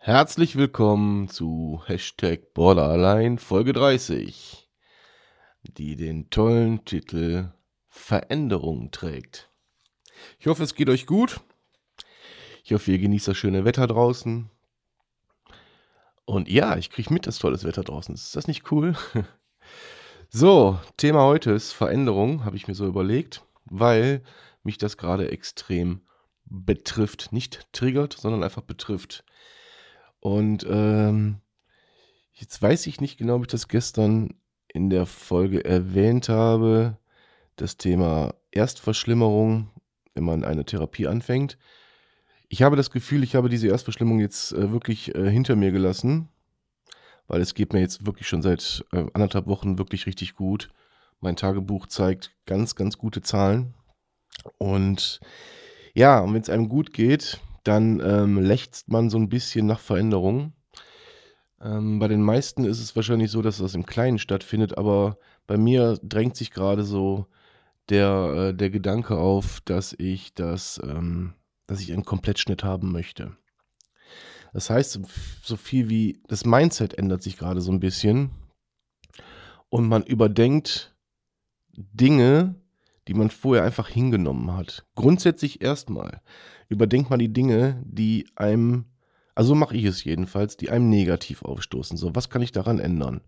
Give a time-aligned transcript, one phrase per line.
[0.00, 4.70] Herzlich willkommen zu Hashtag Border allein Folge 30,
[5.62, 7.52] die den tollen Titel
[7.88, 9.50] Veränderung trägt.
[10.38, 11.40] Ich hoffe, es geht euch gut.
[12.62, 14.48] Ich hoffe, ihr genießt das schöne Wetter draußen.
[16.24, 18.14] Und ja, ich kriege mit das tolles Wetter draußen.
[18.14, 18.94] Ist das nicht cool?
[20.30, 24.22] So, Thema heute ist Veränderung, habe ich mir so überlegt, weil
[24.62, 26.02] mich das gerade extrem
[26.44, 27.32] betrifft.
[27.32, 29.24] Nicht triggert, sondern einfach betrifft.
[30.20, 31.40] Und ähm,
[32.32, 34.34] jetzt weiß ich nicht genau, ob ich das gestern
[34.68, 36.98] in der Folge erwähnt habe.
[37.56, 39.70] Das Thema Erstverschlimmerung,
[40.14, 41.58] wenn man eine Therapie anfängt.
[42.48, 46.28] Ich habe das Gefühl, ich habe diese Erstverschlimmung jetzt äh, wirklich äh, hinter mir gelassen,
[47.26, 50.70] weil es geht mir jetzt wirklich schon seit äh, anderthalb Wochen wirklich richtig gut.
[51.20, 53.74] Mein Tagebuch zeigt ganz, ganz gute Zahlen.
[54.56, 55.20] Und
[55.94, 59.80] ja, und wenn es einem gut geht, dann ähm, lechzt man so ein bisschen nach
[59.80, 60.52] Veränderung.
[61.60, 65.56] Ähm, bei den meisten ist es wahrscheinlich so, dass das im Kleinen stattfindet, aber bei
[65.56, 67.26] mir drängt sich gerade so
[67.88, 71.34] der, äh, der Gedanke auf, dass ich das ähm,
[71.68, 73.36] dass ich einen Komplettschnitt haben möchte.
[74.52, 75.00] Das heißt,
[75.42, 78.30] so viel wie das Mindset ändert sich gerade so ein bisschen
[79.68, 80.96] und man überdenkt
[81.76, 82.56] Dinge,
[83.08, 84.86] die man vorher einfach hingenommen hat.
[84.94, 86.20] Grundsätzlich erstmal
[86.68, 88.84] überdenkt man die Dinge, die einem,
[89.34, 91.96] also mache ich es jedenfalls, die einem negativ aufstoßen.
[91.96, 93.22] So, was kann ich daran ändern?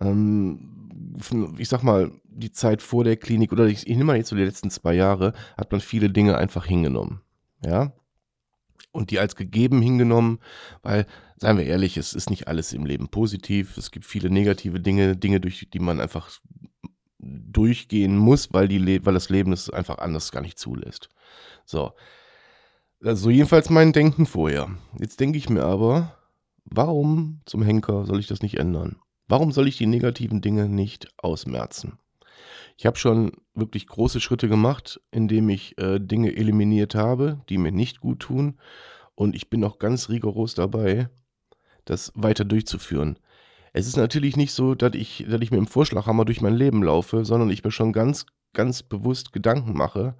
[0.00, 1.14] Ähm,
[1.58, 4.36] ich sag mal, die Zeit vor der Klinik oder ich, ich nehme mal jetzt so
[4.36, 7.22] die letzten zwei Jahre, hat man viele Dinge einfach hingenommen
[7.64, 7.92] ja,
[8.92, 10.38] und die als gegeben hingenommen,
[10.82, 13.76] weil, seien wir ehrlich, es ist nicht alles im Leben positiv.
[13.76, 16.30] Es gibt viele negative Dinge, Dinge, durch die man einfach
[17.52, 21.08] durchgehen muss, weil, die, weil das Leben es einfach anders gar nicht zulässt.
[21.64, 21.92] So.
[23.02, 24.68] Also jedenfalls mein Denken vorher.
[24.98, 26.16] Jetzt denke ich mir aber,
[26.64, 28.96] warum zum Henker soll ich das nicht ändern?
[29.28, 31.98] Warum soll ich die negativen Dinge nicht ausmerzen?
[32.76, 37.72] Ich habe schon wirklich große Schritte gemacht, indem ich äh, Dinge eliminiert habe, die mir
[37.72, 38.58] nicht gut tun.
[39.14, 41.08] Und ich bin auch ganz rigoros dabei,
[41.84, 43.18] das weiter durchzuführen.
[43.72, 46.82] Es ist natürlich nicht so, dass ich, dass ich mit dem Vorschlaghammer durch mein Leben
[46.82, 50.14] laufe, sondern ich mir schon ganz, ganz bewusst Gedanken mache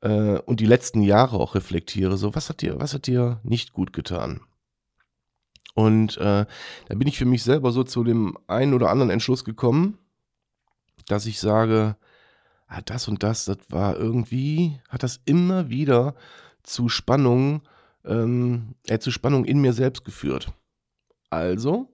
[0.00, 2.16] äh, und die letzten Jahre auch reflektiere.
[2.16, 4.40] So, was hat dir, was hat dir nicht gut getan?
[5.74, 6.46] Und äh,
[6.88, 9.98] da bin ich für mich selber so zu dem einen oder anderen Entschluss gekommen,
[11.06, 11.96] dass ich sage,
[12.66, 16.14] ah, das und das, das war irgendwie, hat das immer wieder
[16.62, 17.62] zu Spannungen,
[18.04, 20.52] ähm, äh, zu Spannungen in mir selbst geführt.
[21.30, 21.88] Also,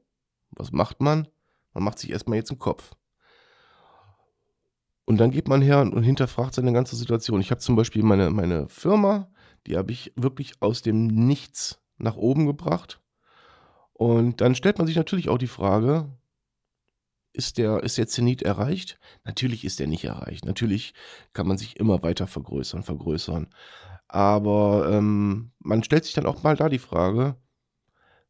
[0.56, 1.28] was macht man?
[1.72, 2.92] Man macht sich erstmal jetzt einen Kopf.
[5.04, 7.40] Und dann geht man her und, und hinterfragt seine ganze Situation.
[7.40, 9.30] Ich habe zum Beispiel meine, meine Firma,
[9.66, 13.00] die habe ich wirklich aus dem Nichts nach oben gebracht.
[13.92, 16.10] Und dann stellt man sich natürlich auch die Frage,
[17.32, 18.98] ist der, ist der Zenit erreicht?
[19.24, 20.44] Natürlich ist er nicht erreicht.
[20.44, 20.94] Natürlich
[21.32, 23.48] kann man sich immer weiter vergrößern, vergrößern.
[24.08, 27.36] Aber ähm, man stellt sich dann auch mal da die Frage,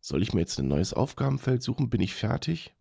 [0.06, 1.90] soll ich mir jetzt ein neues Aufgabenfeld suchen?
[1.90, 2.74] Bin ich fertig?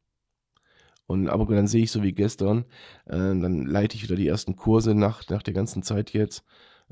[1.07, 2.65] Und aber dann sehe ich so wie gestern,
[3.05, 6.43] äh, dann leite ich wieder die ersten Kurse nach, nach der ganzen Zeit jetzt.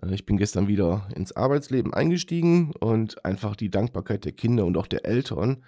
[0.01, 4.77] Äh, ich bin gestern wieder ins Arbeitsleben eingestiegen und einfach die Dankbarkeit der Kinder und
[4.77, 5.63] auch der Eltern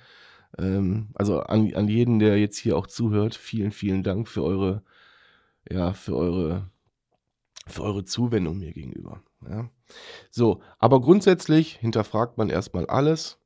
[0.58, 4.84] ähm, also an, an jeden, der jetzt hier auch zuhört, vielen, vielen Dank für eure,
[5.70, 6.70] ja, für eure,
[7.68, 9.22] für eure Zuwendung mir gegenüber.
[9.50, 9.70] Ja.
[10.32, 13.40] So, aber grundsätzlich hinterfragt man erstmal alles,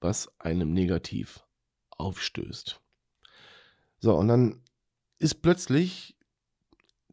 [0.00, 1.44] was einem negativ
[1.90, 2.80] aufstößt.
[4.00, 4.62] So, und dann
[5.18, 6.18] ist plötzlich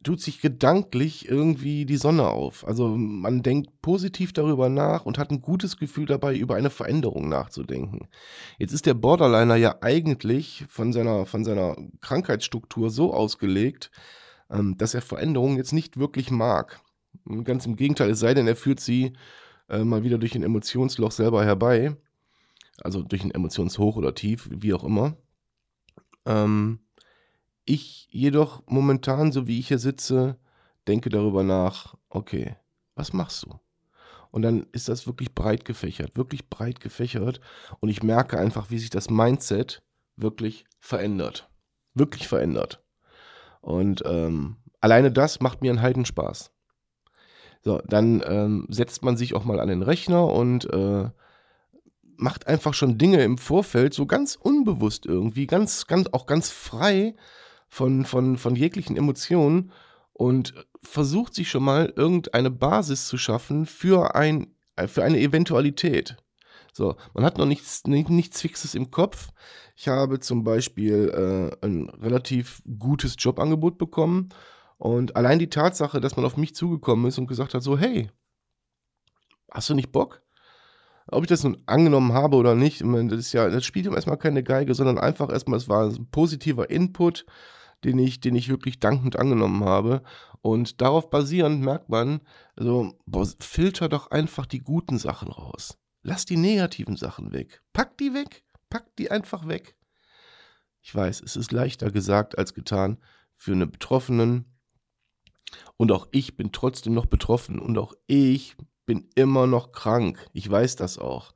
[0.06, 2.64] tut sich gedanklich irgendwie die Sonne auf.
[2.64, 7.28] Also man denkt positiv darüber nach und hat ein gutes Gefühl dabei, über eine Veränderung
[7.28, 8.08] nachzudenken.
[8.56, 13.90] Jetzt ist der Borderliner ja eigentlich von seiner, von seiner Krankheitsstruktur so ausgelegt,
[14.48, 16.80] ähm, dass er Veränderungen jetzt nicht wirklich mag.
[17.42, 19.14] Ganz im Gegenteil, es sei denn, er führt sie
[19.68, 21.96] äh, mal wieder durch ein Emotionsloch selber herbei.
[22.82, 25.16] Also durch ein Emotionshoch oder Tief, wie auch immer.
[26.24, 26.80] Ähm,
[27.64, 30.38] ich jedoch momentan, so wie ich hier sitze,
[30.86, 32.56] denke darüber nach, okay,
[32.94, 33.58] was machst du?
[34.30, 37.40] Und dann ist das wirklich breit gefächert, wirklich breit gefächert.
[37.80, 39.82] Und ich merke einfach, wie sich das Mindset
[40.16, 41.48] wirklich verändert.
[41.94, 42.84] Wirklich verändert.
[43.60, 46.52] Und ähm, alleine das macht mir einen Heidenspaß.
[47.62, 51.10] So, dann ähm, setzt man sich auch mal an den Rechner und äh,
[52.18, 57.14] macht einfach schon Dinge im Vorfeld so ganz unbewusst irgendwie, ganz, ganz, auch ganz frei
[57.68, 59.72] von, von, von jeglichen Emotionen
[60.12, 64.54] und versucht sich schon mal irgendeine Basis zu schaffen für, ein,
[64.86, 66.16] für eine Eventualität.
[66.72, 69.30] So, man hat noch nichts, nichts Fixes im Kopf.
[69.76, 71.10] Ich habe zum Beispiel
[71.62, 74.28] äh, ein relativ gutes Jobangebot bekommen
[74.78, 78.10] und allein die Tatsache, dass man auf mich zugekommen ist und gesagt hat, so, hey,
[79.50, 80.22] hast du nicht Bock?
[81.08, 84.42] Ob ich das nun angenommen habe oder nicht, das, ist ja, das spielt erstmal keine
[84.42, 87.26] Geige, sondern einfach erstmal, es war ein positiver Input,
[87.84, 90.02] den ich, den ich wirklich dankend angenommen habe.
[90.42, 92.20] Und darauf basierend merkt man,
[92.56, 95.78] also, boah, filter doch einfach die guten Sachen raus.
[96.02, 97.62] Lass die negativen Sachen weg.
[97.72, 98.44] Pack die weg.
[98.70, 99.76] Pack die einfach weg.
[100.82, 102.98] Ich weiß, es ist leichter gesagt als getan
[103.36, 104.56] für eine Betroffenen.
[105.76, 107.58] Und auch ich bin trotzdem noch betroffen.
[107.58, 110.26] Und auch ich bin immer noch krank.
[110.32, 111.32] Ich weiß das auch.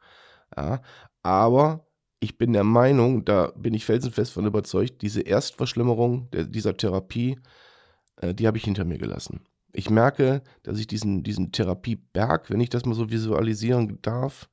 [0.56, 0.82] Ja,
[1.23, 1.87] aber
[2.20, 7.38] ich bin der Meinung, da bin ich felsenfest von überzeugt, diese Erstverschlimmerung der, dieser Therapie,
[8.17, 9.41] äh, die habe ich hinter mir gelassen.
[9.73, 14.49] Ich merke, dass ich diesen, diesen Therapieberg, wenn ich das mal so visualisieren darf,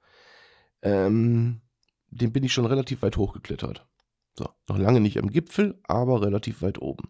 [0.81, 1.61] ähm,
[2.09, 3.85] den bin ich schon relativ weit hochgeklettert.
[4.37, 7.09] So, noch lange nicht am Gipfel, aber relativ weit oben.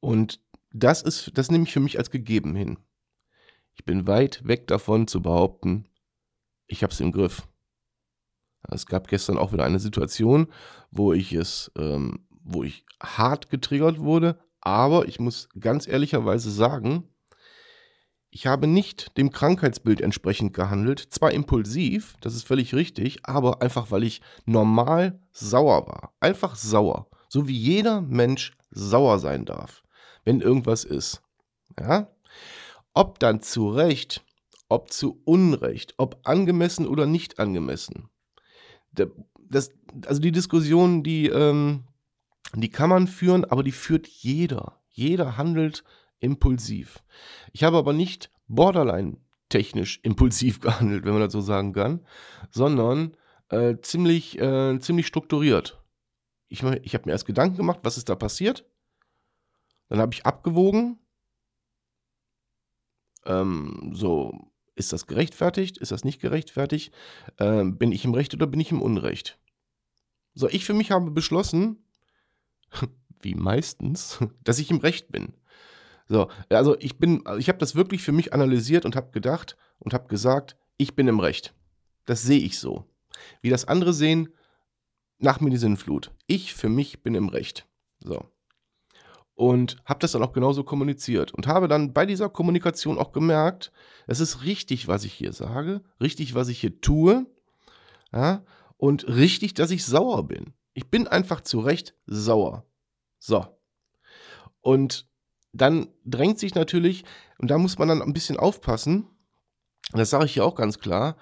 [0.00, 0.40] Und
[0.72, 2.78] das ist, das nehme ich für mich als gegeben hin.
[3.74, 5.86] Ich bin weit weg davon zu behaupten,
[6.66, 7.48] ich habe es im Griff.
[8.70, 10.48] Es gab gestern auch wieder eine Situation,
[10.90, 17.08] wo ich es, ähm, wo ich hart getriggert wurde, aber ich muss ganz ehrlicherweise sagen,
[18.34, 21.00] ich habe nicht dem Krankheitsbild entsprechend gehandelt.
[21.10, 26.14] Zwar impulsiv, das ist völlig richtig, aber einfach weil ich normal sauer war.
[26.18, 27.08] Einfach sauer.
[27.28, 29.82] So wie jeder Mensch sauer sein darf,
[30.24, 31.22] wenn irgendwas ist.
[31.78, 32.08] Ja?
[32.94, 34.24] Ob dann zu Recht,
[34.68, 38.08] ob zu Unrecht, ob angemessen oder nicht angemessen.
[38.92, 39.70] Das,
[40.06, 41.84] also die Diskussion, die, ähm,
[42.54, 44.80] die kann man führen, aber die führt jeder.
[44.88, 45.84] Jeder handelt
[46.20, 47.02] impulsiv.
[47.52, 49.16] Ich habe aber nicht borderline
[49.48, 52.06] technisch impulsiv gehandelt, wenn man das so sagen kann,
[52.50, 53.16] sondern
[53.48, 55.82] äh, ziemlich, äh, ziemlich strukturiert.
[56.48, 58.66] Ich, ich habe mir erst Gedanken gemacht, was ist da passiert.
[59.88, 60.98] Dann habe ich abgewogen,
[63.24, 65.78] ähm, so, ist das gerechtfertigt?
[65.78, 66.94] Ist das nicht gerechtfertigt?
[67.38, 69.38] Ähm, bin ich im Recht oder bin ich im Unrecht?
[70.34, 71.84] So, ich für mich habe beschlossen,
[73.22, 75.34] wie meistens, dass ich im Recht bin.
[76.08, 79.94] So, also ich bin, ich habe das wirklich für mich analysiert und habe gedacht und
[79.94, 81.54] habe gesagt, ich bin im Recht.
[82.06, 82.86] Das sehe ich so.
[83.40, 84.28] Wie das andere sehen,
[85.18, 86.10] nach mir die Sinnflut.
[86.26, 87.66] Ich für mich bin im Recht.
[88.00, 88.31] So
[89.42, 93.72] und habe das dann auch genauso kommuniziert und habe dann bei dieser Kommunikation auch gemerkt,
[94.06, 97.26] es ist richtig, was ich hier sage, richtig, was ich hier tue,
[98.12, 98.44] ja,
[98.76, 100.52] und richtig, dass ich sauer bin.
[100.74, 102.64] Ich bin einfach zu Recht sauer.
[103.18, 103.44] So.
[104.60, 105.08] Und
[105.52, 107.02] dann drängt sich natürlich,
[107.38, 109.08] und da muss man dann ein bisschen aufpassen,
[109.90, 111.16] das sage ich hier auch ganz klar,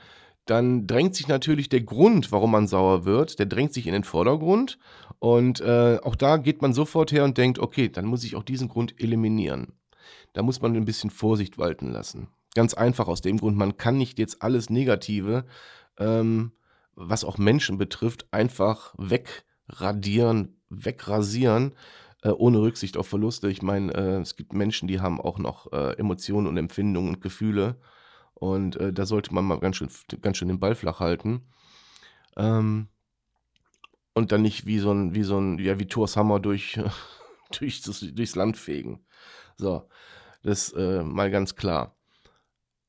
[0.51, 4.05] dann drängt sich natürlich der Grund, warum man sauer wird, der drängt sich in den
[4.05, 4.79] Vordergrund.
[5.21, 8.43] Und äh, auch da geht man sofort her und denkt, okay, dann muss ich auch
[8.43, 9.75] diesen Grund eliminieren.
[10.33, 12.29] Da muss man ein bisschen Vorsicht walten lassen.
[12.55, 15.45] Ganz einfach aus dem Grund, man kann nicht jetzt alles Negative,
[15.99, 16.51] ähm,
[16.97, 21.75] was auch Menschen betrifft, einfach wegradieren, wegrasieren,
[22.23, 23.49] äh, ohne Rücksicht auf Verluste.
[23.51, 27.21] Ich meine, äh, es gibt Menschen, die haben auch noch äh, Emotionen und Empfindungen und
[27.21, 27.77] Gefühle.
[28.41, 29.91] Und äh, da sollte man mal ganz schön,
[30.23, 31.47] ganz schön den Ball flach halten.
[32.37, 32.89] Ähm,
[34.15, 36.81] und dann nicht wie so ein, wie so ein, ja, wie Thors Hammer durch,
[37.59, 39.05] durch das, durchs Land fegen.
[39.59, 39.89] So,
[40.43, 41.95] das äh, mal ganz klar.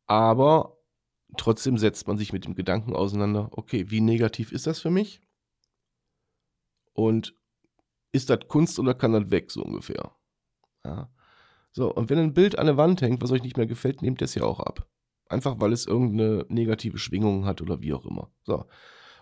[0.07, 0.77] Aber
[1.37, 5.19] trotzdem setzt man sich mit dem Gedanken auseinander, okay, wie negativ ist das für mich?
[6.93, 7.35] Und
[8.13, 10.15] ist das Kunst oder kann das weg, so ungefähr?
[10.85, 11.11] Ja.
[11.73, 14.21] So, und wenn ein Bild an der Wand hängt, was euch nicht mehr gefällt, nehmt
[14.21, 14.87] es ja auch ab.
[15.31, 18.29] Einfach weil es irgendeine negative Schwingung hat oder wie auch immer.
[18.43, 18.65] So.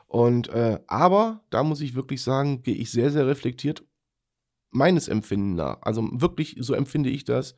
[0.07, 3.83] Und äh, aber da muss ich wirklich sagen, gehe ich sehr, sehr reflektiert
[4.71, 5.81] meines Empfinden nach.
[5.81, 7.55] Also wirklich, so empfinde ich das,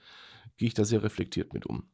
[0.58, 1.89] gehe ich da sehr reflektiert mit um.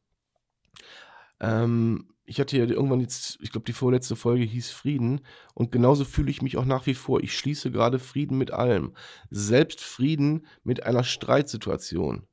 [1.40, 5.22] Ähm, ich hatte ja irgendwann jetzt, ich glaube, die vorletzte Folge hieß Frieden
[5.54, 7.22] und genauso fühle ich mich auch nach wie vor.
[7.22, 8.96] Ich schließe gerade Frieden mit allem.
[9.30, 12.28] Selbst Frieden mit einer Streitsituation.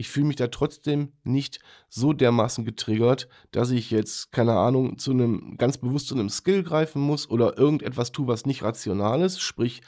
[0.00, 5.10] Ich fühle mich da trotzdem nicht so dermaßen getriggert, dass ich jetzt, keine Ahnung, zu
[5.10, 9.40] einem, ganz bewusst zu einem Skill greifen muss oder irgendetwas tue, was nicht rational ist.
[9.40, 9.82] Sprich,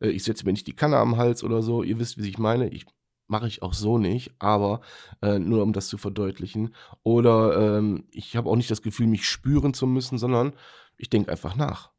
[0.00, 1.82] äh, ich setze mir nicht die Kanne am Hals oder so.
[1.82, 2.70] Ihr wisst, wie ich meine.
[2.70, 2.86] Ich
[3.26, 4.80] mache ich auch so nicht, aber
[5.20, 6.74] äh, nur um das zu verdeutlichen.
[7.02, 10.54] Oder ähm, ich habe auch nicht das Gefühl, mich spüren zu müssen, sondern
[10.96, 11.90] ich denke einfach nach.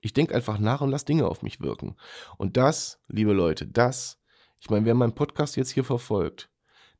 [0.00, 1.96] Ich denke einfach nach und lasse Dinge auf mich wirken.
[2.38, 4.18] Und das, liebe Leute, das,
[4.58, 6.49] ich meine, wer meinen Podcast jetzt hier verfolgt,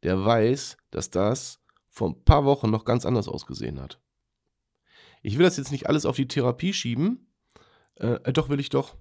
[0.02, 4.00] der weiß, dass das vor ein paar Wochen noch ganz anders ausgesehen hat.
[5.22, 7.26] Ich will das jetzt nicht alles auf die Therapie schieben.
[7.96, 8.96] Äh, äh, doch will ich doch.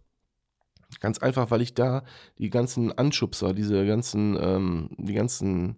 [1.00, 2.04] Ganz einfach, weil ich da
[2.40, 5.78] die ganzen Anschubser, diese ganzen, ähm, die ganzen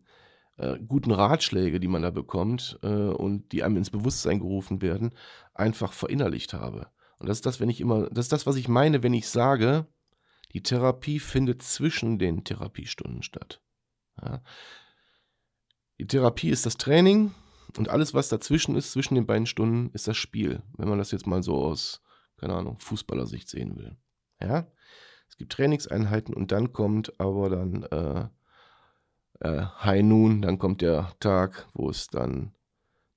[0.58, 5.14] äh, guten Ratschläge, die man da bekommt äh, und die einem ins Bewusstsein gerufen werden,
[5.54, 6.88] einfach verinnerlicht habe.
[7.20, 9.28] Und das ist das, wenn ich immer, das ist das, was ich meine, wenn ich
[9.28, 9.86] sage,
[10.54, 13.62] die Therapie findet zwischen den Therapiestunden statt.
[14.22, 14.42] Ja.
[16.02, 17.32] Die Therapie ist das Training
[17.78, 20.64] und alles, was dazwischen ist, zwischen den beiden Stunden, ist das Spiel.
[20.76, 22.02] Wenn man das jetzt mal so aus,
[22.38, 23.96] keine Ahnung, Fußballersicht sehen will.
[24.42, 24.66] Ja,
[25.30, 28.28] es gibt Trainingseinheiten und dann kommt aber dann äh,
[29.48, 32.56] äh, High Noon, dann kommt der Tag, wo es dann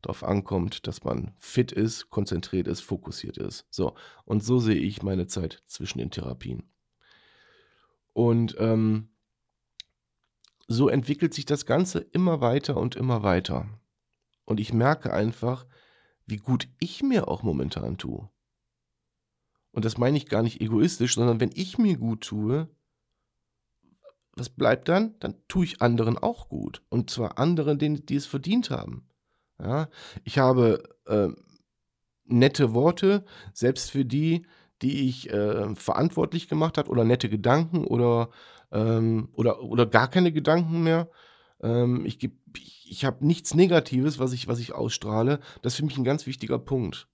[0.03, 3.64] darauf ankommt, dass man fit ist, konzentriert ist, fokussiert ist.
[3.71, 3.95] So,
[4.26, 6.64] und so sehe ich meine Zeit zwischen den Therapien.
[8.12, 9.09] Und ähm,
[10.66, 13.68] so entwickelt sich das Ganze immer weiter und immer weiter.
[14.44, 15.66] Und ich merke einfach,
[16.26, 18.28] wie gut ich mir auch momentan tue.
[19.73, 22.68] Und das meine ich gar nicht egoistisch, sondern wenn ich mir gut tue,
[24.37, 25.18] was bleibt dann?
[25.21, 26.83] Dann tue ich anderen auch gut.
[26.88, 29.09] Und zwar anderen, denen, die es verdient haben.
[29.61, 29.88] Ja,
[30.25, 31.28] ich habe äh,
[32.25, 34.47] nette Worte, selbst für die,
[34.83, 38.30] die ich äh, verantwortlich gemacht habe, oder nette Gedanken oder
[38.75, 41.09] ähm, oder, oder gar keine Gedanken mehr.
[41.62, 42.23] Ähm, ich
[42.57, 45.40] ich, ich habe nichts Negatives, was ich, was ich ausstrahle.
[45.62, 47.09] Das ist für mich ein ganz wichtiger Punkt,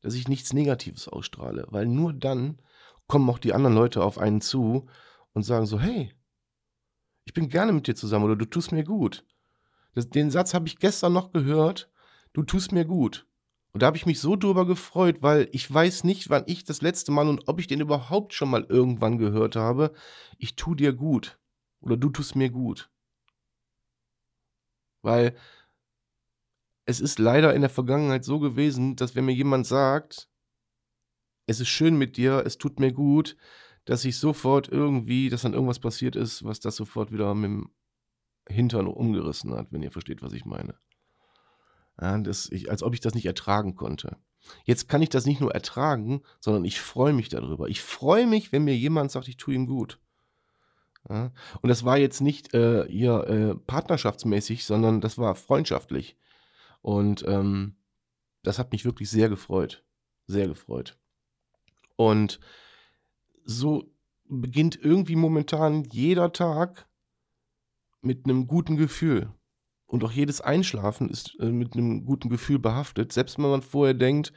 [0.00, 2.60] dass ich nichts Negatives ausstrahle, weil nur dann
[3.06, 4.88] kommen auch die anderen Leute auf einen zu
[5.34, 6.12] und sagen so, hey,
[7.24, 9.24] ich bin gerne mit dir zusammen oder du tust mir gut.
[9.94, 11.90] Das, den Satz habe ich gestern noch gehört,
[12.32, 13.26] du tust mir gut.
[13.72, 16.82] Und da habe ich mich so drüber gefreut, weil ich weiß nicht, wann ich das
[16.82, 19.94] letzte Mal und ob ich den überhaupt schon mal irgendwann gehört habe.
[20.36, 21.38] Ich tu dir gut.
[21.80, 22.90] Oder du tust mir gut.
[25.00, 25.34] Weil
[26.84, 30.28] es ist leider in der Vergangenheit so gewesen, dass wenn mir jemand sagt,
[31.46, 33.36] es ist schön mit dir, es tut mir gut,
[33.84, 37.70] dass ich sofort irgendwie, dass dann irgendwas passiert ist, was das sofort wieder mit dem
[38.48, 40.76] Hintern umgerissen hat, wenn ihr versteht, was ich meine.
[42.02, 44.16] Ja, das, ich, als ob ich das nicht ertragen konnte.
[44.64, 47.68] Jetzt kann ich das nicht nur ertragen, sondern ich freue mich darüber.
[47.68, 50.00] Ich freue mich, wenn mir jemand sagt, ich tue ihm gut.
[51.08, 56.16] Ja, und das war jetzt nicht äh, hier äh, partnerschaftsmäßig, sondern das war freundschaftlich.
[56.80, 57.76] Und ähm,
[58.42, 59.84] das hat mich wirklich sehr gefreut.
[60.26, 60.98] Sehr gefreut.
[61.94, 62.40] Und
[63.44, 63.94] so
[64.24, 66.88] beginnt irgendwie momentan jeder Tag
[68.00, 69.32] mit einem guten Gefühl.
[69.92, 73.12] Und auch jedes Einschlafen ist äh, mit einem guten Gefühl behaftet.
[73.12, 74.32] Selbst wenn man vorher denkt,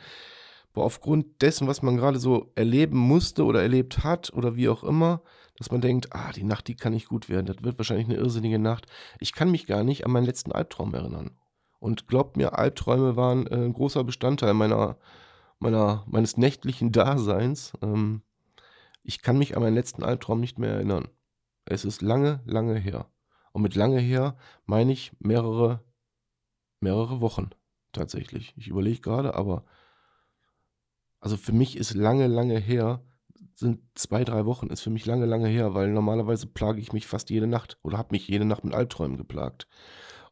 [0.74, 4.84] boah, aufgrund dessen, was man gerade so erleben musste oder erlebt hat oder wie auch
[4.84, 5.22] immer,
[5.58, 7.46] dass man denkt, ah, die Nacht, die kann nicht gut werden.
[7.46, 8.88] Das wird wahrscheinlich eine irrsinnige Nacht.
[9.18, 11.38] Ich kann mich gar nicht an meinen letzten Albtraum erinnern.
[11.80, 14.98] Und glaubt mir, Albträume waren äh, ein großer Bestandteil meiner,
[15.60, 17.72] meiner, meines nächtlichen Daseins.
[17.82, 18.24] Ähm,
[19.04, 21.08] ich kann mich an meinen letzten Albtraum nicht mehr erinnern.
[21.64, 23.08] Es ist lange, lange her.
[23.56, 24.36] Und mit lange her
[24.66, 25.82] meine ich mehrere,
[26.82, 27.52] mehrere Wochen
[27.94, 28.54] tatsächlich.
[28.58, 29.64] Ich überlege gerade, aber
[31.22, 33.02] also für mich ist lange, lange her,
[33.54, 37.08] sind zwei, drei Wochen, ist für mich lange, lange her, weil normalerweise plage ich mich
[37.08, 39.70] fast jede Nacht oder habe mich jede Nacht mit Albträumen geplagt.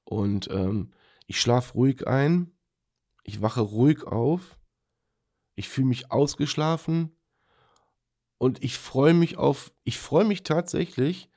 [0.03, 0.91] Und ähm,
[1.25, 2.51] ich schlafe ruhig ein,
[3.23, 4.59] ich wache ruhig auf,
[5.55, 7.15] ich fühle mich ausgeschlafen
[8.37, 11.29] und ich freue mich auf, ich freue mich tatsächlich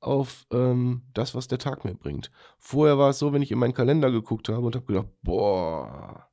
[0.00, 2.30] auf ähm, das, was der Tag mir bringt.
[2.58, 6.28] Vorher war es so, wenn ich in meinen Kalender geguckt habe und habe gedacht, boah,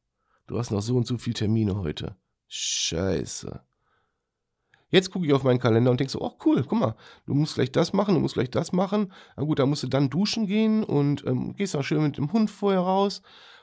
[0.47, 2.15] du hast noch so und so viele Termine heute.
[2.47, 3.61] Scheiße.
[4.89, 6.95] Jetzt gucke ich auf meinen Kalender und denke so, oh cool, guck mal,
[7.25, 9.11] du musst gleich das machen, du musst gleich das machen.
[9.35, 12.31] Na gut, da musst du dann duschen gehen und ähm, gehst auch schön mit dem
[12.31, 13.21] Hund vorher raus.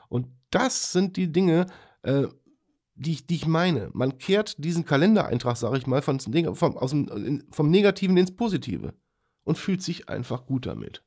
[0.09, 1.65] Und das sind die Dinge,
[2.03, 2.27] äh,
[2.95, 3.89] die, ich, die ich meine.
[3.93, 6.19] Man kehrt diesen Kalendereintrag, sage ich mal, vom,
[6.77, 8.93] aus dem, vom Negativen ins Positive
[9.43, 11.03] und fühlt sich einfach gut damit.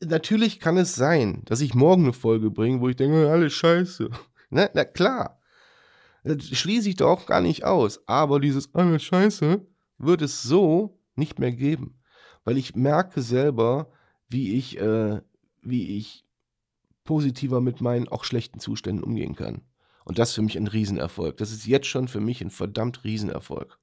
[0.00, 4.10] Natürlich kann es sein, dass ich morgen eine Folge bringe, wo ich denke, alles scheiße.
[4.50, 5.40] Na, na klar.
[6.24, 8.06] Das schließe ich doch gar nicht aus.
[8.06, 9.66] Aber dieses alles scheiße
[9.98, 12.00] wird es so nicht mehr geben.
[12.44, 13.90] Weil ich merke selber,
[14.28, 15.20] wie ich, äh,
[15.62, 16.26] wie ich
[17.04, 19.62] positiver mit meinen auch schlechten Zuständen umgehen kann.
[20.04, 21.36] Und das ist für mich ein Riesenerfolg.
[21.38, 23.78] Das ist jetzt schon für mich ein verdammt Riesenerfolg.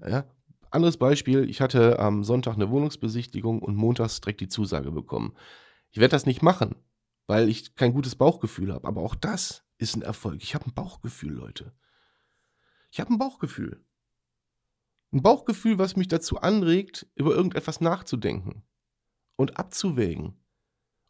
[0.00, 0.24] Ja?
[0.70, 5.34] Anderes Beispiel, ich hatte am Sonntag eine Wohnungsbesichtigung und montags direkt die Zusage bekommen.
[5.90, 6.74] Ich werde das nicht machen,
[7.26, 8.86] weil ich kein gutes Bauchgefühl habe.
[8.86, 10.42] Aber auch das ist ein Erfolg.
[10.42, 11.72] Ich habe ein Bauchgefühl, Leute.
[12.90, 13.84] Ich habe ein Bauchgefühl.
[15.12, 18.62] Ein Bauchgefühl, was mich dazu anregt, über irgendetwas nachzudenken
[19.36, 20.34] und abzuwägen.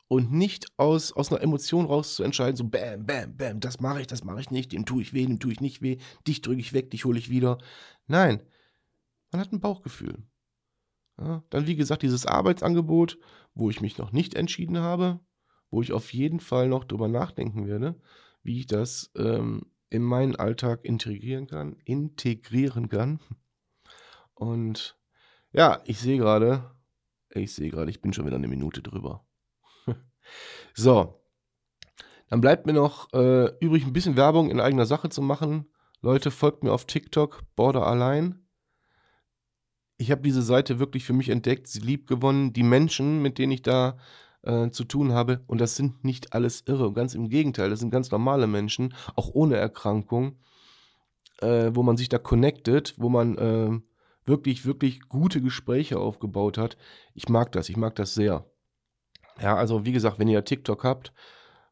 [0.06, 4.00] Und nicht aus, aus einer Emotion raus zu entscheiden, so bam, bam, bam, das mache
[4.00, 6.40] ich, das mache ich nicht, dem tue ich weh, dem tue ich nicht weh, dich
[6.40, 7.58] drücke ich weg, dich hole ich wieder.
[8.06, 8.42] Nein,
[9.30, 10.22] man hat ein Bauchgefühl.
[11.20, 13.18] Ja, dann, wie gesagt, dieses Arbeitsangebot,
[13.54, 15.20] wo ich mich noch nicht entschieden habe,
[15.70, 18.00] wo ich auf jeden Fall noch drüber nachdenken werde,
[18.42, 23.20] wie ich das ähm, in meinen Alltag integrieren kann, integrieren kann.
[24.34, 24.96] Und
[25.52, 26.70] ja, ich sehe gerade,
[27.30, 29.26] ich sehe gerade, ich bin schon wieder eine Minute drüber.
[30.74, 31.20] so,
[32.28, 35.66] dann bleibt mir noch äh, übrig, ein bisschen Werbung in eigener Sache zu machen.
[36.00, 38.47] Leute, folgt mir auf TikTok, Border Allein
[39.98, 42.52] ich habe diese Seite wirklich für mich entdeckt, sie lieb gewonnen.
[42.52, 43.98] Die Menschen, mit denen ich da
[44.42, 47.90] äh, zu tun habe, und das sind nicht alles irre, ganz im Gegenteil, das sind
[47.90, 50.36] ganz normale Menschen, auch ohne Erkrankung,
[51.40, 53.80] äh, wo man sich da connectet, wo man äh,
[54.24, 56.76] wirklich, wirklich gute Gespräche aufgebaut hat.
[57.14, 58.46] Ich mag das, ich mag das sehr.
[59.42, 61.12] Ja, also wie gesagt, wenn ihr TikTok habt,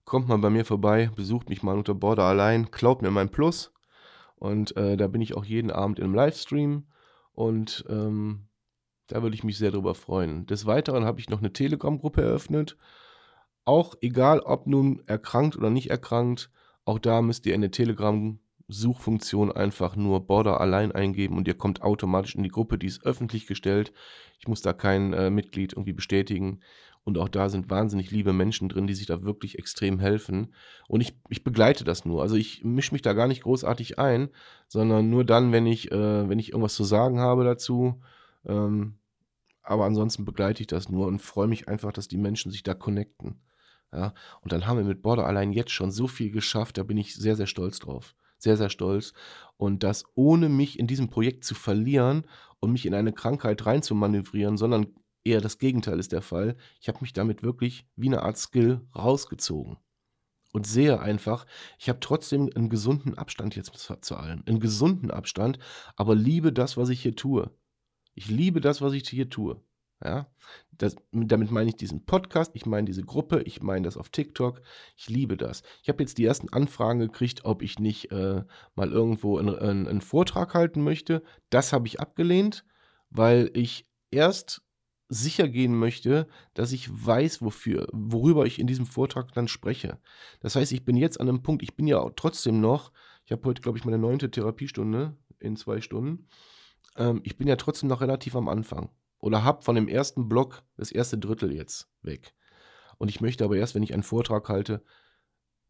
[0.04, 3.72] kommt mal bei mir vorbei, besucht mich mal unter Border allein, klaut mir mein Plus.
[4.36, 6.86] Und äh, da bin ich auch jeden Abend einem Livestream
[7.36, 8.48] und ähm,
[9.06, 10.46] da würde ich mich sehr drüber freuen.
[10.46, 12.76] Des Weiteren habe ich noch eine Telegram-Gruppe eröffnet.
[13.64, 16.50] Auch egal, ob nun erkrankt oder nicht erkrankt,
[16.84, 21.82] auch da müsst ihr in der Telegram-Suchfunktion einfach nur Border allein eingeben und ihr kommt
[21.82, 22.78] automatisch in die Gruppe.
[22.78, 23.92] Die ist öffentlich gestellt.
[24.38, 26.60] Ich muss da kein äh, Mitglied irgendwie bestätigen.
[27.06, 30.52] Und auch da sind wahnsinnig liebe Menschen drin, die sich da wirklich extrem helfen.
[30.88, 32.20] Und ich, ich begleite das nur.
[32.20, 34.30] Also ich mische mich da gar nicht großartig ein,
[34.66, 38.02] sondern nur dann, wenn ich, äh, wenn ich irgendwas zu sagen habe dazu.
[38.44, 38.98] Ähm,
[39.62, 42.74] aber ansonsten begleite ich das nur und freue mich einfach, dass die Menschen sich da
[42.74, 43.40] connecten.
[43.92, 46.96] Ja, und dann haben wir mit Border allein jetzt schon so viel geschafft, da bin
[46.96, 48.16] ich sehr, sehr stolz drauf.
[48.38, 49.12] Sehr, sehr stolz.
[49.56, 52.26] Und das ohne mich in diesem Projekt zu verlieren
[52.58, 54.88] und mich in eine Krankheit reinzumanövrieren, sondern
[55.26, 56.56] Eher das Gegenteil ist der Fall.
[56.80, 59.76] Ich habe mich damit wirklich wie eine Art Skill rausgezogen.
[60.52, 61.46] Und sehe einfach,
[61.78, 64.44] ich habe trotzdem einen gesunden Abstand jetzt zu allem.
[64.46, 65.58] Einen gesunden Abstand,
[65.96, 67.50] aber liebe das, was ich hier tue.
[68.14, 69.60] Ich liebe das, was ich hier tue.
[70.04, 70.30] Ja,
[70.70, 74.62] das, damit meine ich diesen Podcast, ich meine diese Gruppe, ich meine das auf TikTok.
[74.96, 75.62] Ich liebe das.
[75.82, 78.44] Ich habe jetzt die ersten Anfragen gekriegt, ob ich nicht äh,
[78.76, 81.22] mal irgendwo einen, einen, einen Vortrag halten möchte.
[81.50, 82.64] Das habe ich abgelehnt,
[83.10, 84.62] weil ich erst
[85.08, 89.98] sicher gehen möchte, dass ich weiß, wofür, worüber ich in diesem Vortrag dann spreche.
[90.40, 92.92] Das heißt, ich bin jetzt an einem Punkt, ich bin ja trotzdem noch,
[93.24, 96.28] ich habe heute, glaube ich, meine neunte Therapiestunde in zwei Stunden.
[96.96, 98.90] Ähm, ich bin ja trotzdem noch relativ am Anfang.
[99.18, 102.34] Oder habe von dem ersten Block das erste Drittel jetzt weg.
[102.98, 104.82] Und ich möchte aber erst, wenn ich einen Vortrag halte,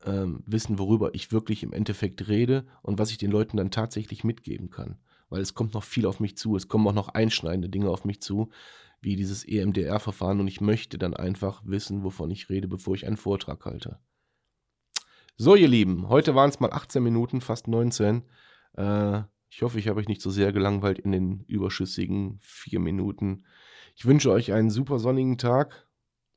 [0.05, 4.25] ähm, wissen, worüber ich wirklich im Endeffekt rede und was ich den Leuten dann tatsächlich
[4.25, 4.99] mitgeben kann.
[5.29, 6.57] Weil es kommt noch viel auf mich zu.
[6.57, 8.51] Es kommen auch noch einschneidende Dinge auf mich zu,
[9.01, 13.17] wie dieses EMDR-Verfahren und ich möchte dann einfach wissen, wovon ich rede, bevor ich einen
[13.17, 13.99] Vortrag halte.
[15.37, 18.23] So, ihr Lieben, heute waren es mal 18 Minuten, fast 19.
[18.75, 23.45] Äh, ich hoffe, ich habe euch nicht so sehr gelangweilt in den überschüssigen vier Minuten.
[23.95, 25.89] Ich wünsche euch einen super sonnigen Tag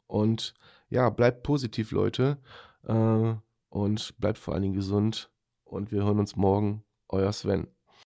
[0.08, 0.54] und
[0.90, 2.40] ja, bleibt positiv, Leute.
[2.84, 3.36] Äh,
[3.70, 5.32] und bleibt vor allen Dingen gesund.
[5.64, 6.84] Und wir hören uns morgen.
[7.08, 7.68] Euer Sven.